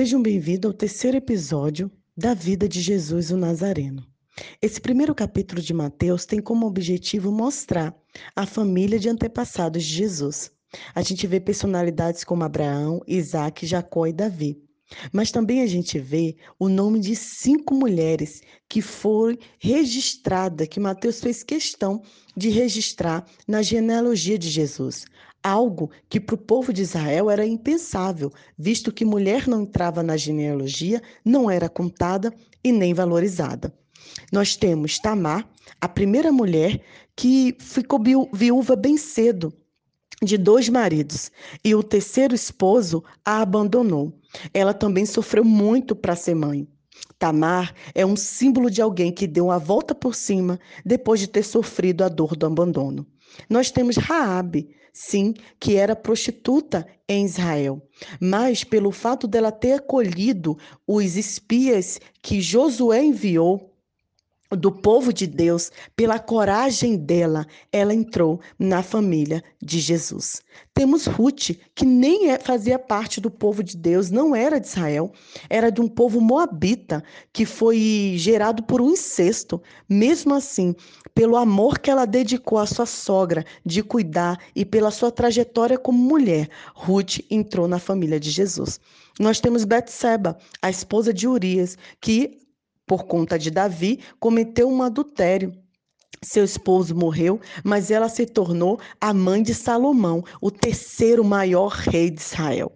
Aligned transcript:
Sejam 0.00 0.22
bem-vindos 0.22 0.66
ao 0.66 0.72
terceiro 0.74 1.18
episódio 1.18 1.90
da 2.16 2.32
vida 2.32 2.66
de 2.66 2.80
Jesus 2.80 3.30
o 3.30 3.36
Nazareno. 3.36 4.02
Esse 4.62 4.80
primeiro 4.80 5.14
capítulo 5.14 5.60
de 5.60 5.74
Mateus 5.74 6.24
tem 6.24 6.40
como 6.40 6.66
objetivo 6.66 7.30
mostrar 7.30 7.94
a 8.34 8.46
família 8.46 8.98
de 8.98 9.10
antepassados 9.10 9.84
de 9.84 9.94
Jesus. 9.94 10.50
A 10.94 11.02
gente 11.02 11.26
vê 11.26 11.38
personalidades 11.38 12.24
como 12.24 12.42
Abraão, 12.42 13.02
Isaac, 13.06 13.66
Jacó 13.66 14.06
e 14.06 14.12
Davi. 14.14 14.62
Mas 15.12 15.30
também 15.30 15.60
a 15.60 15.66
gente 15.66 15.98
vê 15.98 16.34
o 16.58 16.70
nome 16.70 16.98
de 16.98 17.14
cinco 17.14 17.74
mulheres 17.74 18.40
que 18.70 18.80
foi 18.80 19.38
registrada, 19.58 20.66
que 20.66 20.80
Mateus 20.80 21.20
fez 21.20 21.42
questão 21.42 22.00
de 22.34 22.48
registrar 22.48 23.26
na 23.46 23.60
genealogia 23.60 24.38
de 24.38 24.48
Jesus. 24.48 25.04
Algo 25.42 25.90
que 26.08 26.20
para 26.20 26.34
o 26.34 26.38
povo 26.38 26.72
de 26.72 26.82
Israel 26.82 27.30
era 27.30 27.46
impensável, 27.46 28.30
visto 28.58 28.92
que 28.92 29.04
mulher 29.04 29.48
não 29.48 29.62
entrava 29.62 30.02
na 30.02 30.16
genealogia, 30.16 31.02
não 31.24 31.50
era 31.50 31.68
contada 31.68 32.32
e 32.62 32.70
nem 32.70 32.92
valorizada. 32.92 33.72
Nós 34.30 34.56
temos 34.56 34.98
Tamar, 34.98 35.48
a 35.80 35.88
primeira 35.88 36.30
mulher 36.30 36.82
que 37.16 37.56
ficou 37.58 38.00
viúva 38.32 38.76
bem 38.76 38.96
cedo, 38.96 39.52
de 40.22 40.36
dois 40.36 40.68
maridos, 40.68 41.30
e 41.64 41.74
o 41.74 41.82
terceiro 41.82 42.34
esposo 42.34 43.02
a 43.24 43.40
abandonou. 43.40 44.12
Ela 44.52 44.74
também 44.74 45.06
sofreu 45.06 45.44
muito 45.44 45.96
para 45.96 46.16
ser 46.16 46.34
mãe. 46.34 46.68
Tamar 47.18 47.74
é 47.94 48.04
um 48.04 48.16
símbolo 48.16 48.70
de 48.70 48.82
alguém 48.82 49.12
que 49.12 49.26
deu 49.26 49.50
a 49.50 49.58
volta 49.58 49.94
por 49.94 50.14
cima 50.14 50.58
depois 50.84 51.20
de 51.20 51.26
ter 51.26 51.42
sofrido 51.42 52.04
a 52.04 52.08
dor 52.08 52.36
do 52.36 52.46
abandono. 52.46 53.06
Nós 53.48 53.70
temos 53.70 53.96
Raabe, 53.96 54.74
sim, 54.92 55.34
que 55.58 55.76
era 55.76 55.94
prostituta 55.94 56.86
em 57.08 57.24
Israel, 57.24 57.82
mas 58.20 58.64
pelo 58.64 58.90
fato 58.90 59.26
dela 59.26 59.52
ter 59.52 59.72
acolhido 59.74 60.56
os 60.86 61.16
espias 61.16 62.00
que 62.22 62.40
Josué 62.40 63.02
enviou 63.02 63.69
do 64.56 64.72
povo 64.72 65.12
de 65.12 65.26
Deus, 65.26 65.70
pela 65.94 66.18
coragem 66.18 66.96
dela, 66.96 67.46
ela 67.72 67.94
entrou 67.94 68.40
na 68.58 68.82
família 68.82 69.42
de 69.62 69.78
Jesus. 69.78 70.42
Temos 70.74 71.06
Ruth, 71.06 71.50
que 71.74 71.84
nem 71.84 72.30
é, 72.30 72.38
fazia 72.38 72.78
parte 72.78 73.20
do 73.20 73.30
povo 73.30 73.62
de 73.62 73.76
Deus, 73.76 74.10
não 74.10 74.34
era 74.34 74.58
de 74.58 74.66
Israel, 74.66 75.12
era 75.48 75.70
de 75.70 75.80
um 75.80 75.88
povo 75.88 76.20
moabita 76.20 77.02
que 77.32 77.44
foi 77.44 78.14
gerado 78.16 78.62
por 78.64 78.80
um 78.80 78.90
incesto. 78.90 79.62
Mesmo 79.88 80.34
assim, 80.34 80.74
pelo 81.14 81.36
amor 81.36 81.78
que 81.78 81.90
ela 81.90 82.04
dedicou 82.04 82.58
à 82.58 82.66
sua 82.66 82.86
sogra 82.86 83.44
de 83.64 83.82
cuidar 83.82 84.38
e 84.54 84.64
pela 84.64 84.90
sua 84.90 85.12
trajetória 85.12 85.78
como 85.78 85.98
mulher, 85.98 86.48
Ruth 86.74 87.18
entrou 87.30 87.68
na 87.68 87.78
família 87.78 88.18
de 88.18 88.30
Jesus. 88.30 88.80
Nós 89.18 89.38
temos 89.38 89.64
Betseba, 89.64 90.38
a 90.62 90.70
esposa 90.70 91.12
de 91.12 91.28
Urias, 91.28 91.76
que 92.00 92.38
por 92.90 93.04
conta 93.04 93.38
de 93.38 93.52
Davi, 93.52 94.00
cometeu 94.18 94.68
um 94.68 94.82
adultério. 94.82 95.52
Seu 96.20 96.42
esposo 96.42 96.92
morreu, 96.92 97.40
mas 97.62 97.88
ela 97.88 98.08
se 98.08 98.26
tornou 98.26 98.80
a 99.00 99.14
mãe 99.14 99.44
de 99.44 99.54
Salomão, 99.54 100.24
o 100.40 100.50
terceiro 100.50 101.22
maior 101.22 101.68
rei 101.68 102.10
de 102.10 102.20
Israel. 102.20 102.72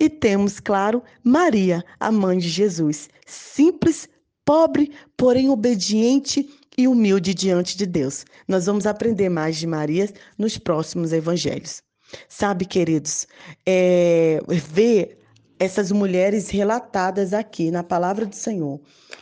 E 0.00 0.08
temos, 0.08 0.58
claro, 0.58 1.02
Maria, 1.22 1.84
a 2.00 2.10
mãe 2.10 2.38
de 2.38 2.48
Jesus, 2.48 3.10
simples, 3.26 4.08
pobre, 4.42 4.90
porém 5.18 5.50
obediente 5.50 6.48
e 6.78 6.88
humilde 6.88 7.34
diante 7.34 7.76
de 7.76 7.84
Deus. 7.84 8.24
Nós 8.48 8.64
vamos 8.64 8.86
aprender 8.86 9.28
mais 9.28 9.58
de 9.58 9.66
Maria 9.66 10.08
nos 10.38 10.56
próximos 10.56 11.12
evangelhos. 11.12 11.82
Sabe, 12.26 12.64
queridos, 12.64 13.26
é, 13.66 14.40
ver 14.48 15.18
essas 15.58 15.90
mulheres 15.92 16.48
relatadas 16.48 17.34
aqui 17.34 17.70
na 17.70 17.82
palavra 17.82 18.24
do 18.24 18.34
Senhor. 18.34 18.80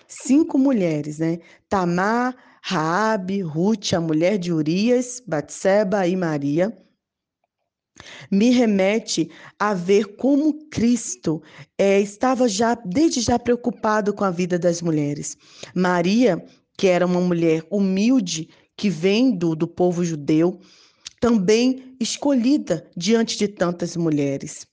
Cinco 0.08 0.58
mulheres, 0.58 1.18
né? 1.18 1.38
Tamar, 1.68 2.36
Raabe, 2.62 3.42
Ruth, 3.42 3.92
a 3.92 4.00
mulher 4.00 4.38
de 4.38 4.52
Urias, 4.52 5.22
Batseba 5.26 6.06
e 6.06 6.16
Maria, 6.16 6.76
me 8.30 8.50
remete 8.50 9.30
a 9.58 9.72
ver 9.72 10.16
como 10.16 10.68
Cristo 10.68 11.42
é, 11.78 12.00
estava 12.00 12.48
já 12.48 12.74
desde 12.74 13.20
já 13.20 13.38
preocupado 13.38 14.12
com 14.12 14.24
a 14.24 14.30
vida 14.30 14.58
das 14.58 14.82
mulheres. 14.82 15.36
Maria, 15.74 16.44
que 16.76 16.86
era 16.88 17.06
uma 17.06 17.20
mulher 17.20 17.64
humilde, 17.70 18.48
que 18.76 18.90
vem 18.90 19.30
do, 19.30 19.54
do 19.54 19.66
povo 19.66 20.04
judeu, 20.04 20.60
também 21.20 21.96
escolhida 21.98 22.88
diante 22.96 23.38
de 23.38 23.48
tantas 23.48 23.96
mulheres. 23.96 24.66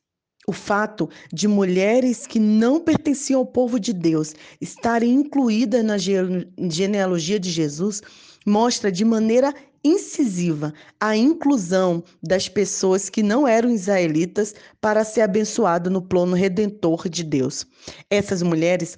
O 0.48 0.52
fato 0.52 1.10
de 1.32 1.48
mulheres 1.48 2.28
que 2.28 2.40
não 2.40 2.80
pertenciam 2.80 3.40
ao 3.40 3.46
povo 3.46 3.80
de 3.80 3.94
Deus 3.94 4.36
estarem 4.60 5.12
incluídas 5.12 5.84
na 5.86 5.98
genealogia 5.98 7.40
de 7.40 7.50
Jesus 7.50 8.02
mostra 8.46 8.92
de 8.92 9.06
maneira 9.06 9.54
incisiva 9.84 10.74
a 11.00 11.16
inclusão 11.16 12.04
das 12.22 12.48
pessoas 12.48 13.10
que 13.10 13.22
não 13.22 13.48
eram 13.48 13.70
israelitas 13.70 14.54
para 14.80 15.04
ser 15.04 15.22
abençoado 15.22 15.90
no 15.90 16.02
plano 16.02 16.36
redentor 16.36 17.10
de 17.10 17.24
Deus. 17.24 17.66
Essas 18.10 18.42
mulheres 18.42 18.98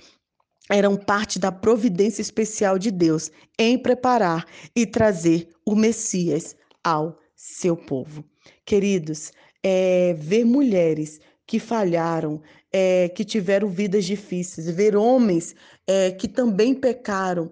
eram 0.70 0.96
parte 0.96 1.38
da 1.38 1.52
providência 1.52 2.22
especial 2.22 2.80
de 2.80 2.90
Deus 2.92 3.32
em 3.58 3.78
preparar 3.78 4.46
e 4.76 4.86
trazer 4.86 5.50
o 5.66 5.76
Messias 5.76 6.56
ao 6.84 7.20
seu 7.36 7.76
povo. 7.76 8.24
Queridos, 8.64 9.32
é, 9.64 10.16
ver 10.18 10.46
mulheres 10.46 11.20
que 11.48 11.60
falharam, 11.60 12.42
é, 12.72 13.10
que 13.10 13.24
tiveram 13.24 13.70
vidas 13.70 14.06
difíceis, 14.06 14.70
ver 14.70 14.96
homens 14.96 15.56
é, 15.88 16.12
que 16.12 16.28
também 16.28 16.74
pecaram, 16.74 17.52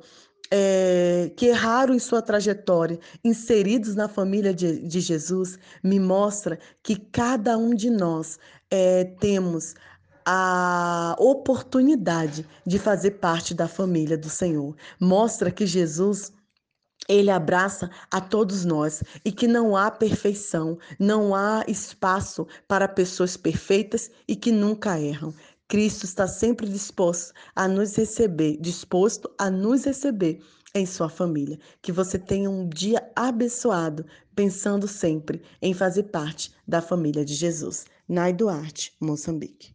é, 0.51 1.31
que 1.35 1.47
erraram 1.47 1.93
em 1.93 1.99
sua 1.99 2.21
trajetória, 2.21 2.99
inseridos 3.23 3.95
na 3.95 4.07
família 4.07 4.53
de, 4.53 4.79
de 4.79 4.99
Jesus, 4.99 5.57
me 5.83 5.99
mostra 5.99 6.59
que 6.81 6.95
cada 6.95 7.57
um 7.57 7.73
de 7.73 7.89
nós 7.89 8.39
é, 8.69 9.03
temos 9.19 9.75
a 10.25 11.15
oportunidade 11.19 12.45
de 12.65 12.79
fazer 12.79 13.11
parte 13.11 13.53
da 13.53 13.67
família 13.67 14.17
do 14.17 14.29
Senhor. 14.29 14.75
Mostra 14.99 15.51
que 15.51 15.65
Jesus 15.65 16.31
ele 17.07 17.29
abraça 17.29 17.89
a 18.09 18.21
todos 18.21 18.63
nós 18.63 19.03
e 19.25 19.31
que 19.31 19.47
não 19.47 19.75
há 19.75 19.91
perfeição, 19.91 20.77
não 20.97 21.35
há 21.35 21.63
espaço 21.67 22.47
para 22.67 22.87
pessoas 22.87 23.35
perfeitas 23.35 24.09
e 24.27 24.35
que 24.35 24.51
nunca 24.51 24.99
erram. 24.99 25.33
Cristo 25.67 26.03
está 26.05 26.27
sempre 26.27 26.67
disposto 26.67 27.33
a 27.55 27.67
nos 27.67 27.95
receber, 27.95 28.57
disposto 28.59 29.29
a 29.37 29.49
nos 29.49 29.85
receber 29.85 30.41
em 30.75 30.85
sua 30.85 31.09
família. 31.09 31.59
Que 31.81 31.91
você 31.91 32.17
tenha 32.17 32.49
um 32.49 32.67
dia 32.67 33.03
abençoado, 33.15 34.05
pensando 34.35 34.87
sempre 34.87 35.41
em 35.61 35.73
fazer 35.73 36.03
parte 36.03 36.53
da 36.67 36.81
família 36.81 37.25
de 37.25 37.33
Jesus. 37.33 37.85
Nai 38.07 38.33
Duarte, 38.33 38.93
Moçambique. 38.99 39.73